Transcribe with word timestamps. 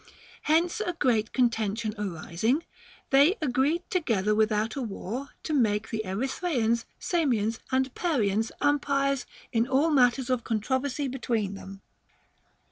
Hence 0.49 0.81
a 0.83 0.93
great 0.93 1.31
contention 1.31 1.93
arising, 1.95 2.65
they 3.11 3.35
agreed 3.39 3.83
together 3.91 4.33
without 4.33 4.75
a 4.75 4.81
war 4.81 5.29
to 5.43 5.53
make 5.53 5.91
the 5.91 6.01
Erythraeans, 6.03 6.85
Samians, 6.99 7.59
and 7.71 7.93
Parians 7.93 8.51
umpires 8.61 9.27
in 9.53 9.67
all 9.67 9.91
matters 9.91 10.31
of 10.31 10.43
controversy 10.43 11.07
between 11.07 11.53
them. 11.53 11.83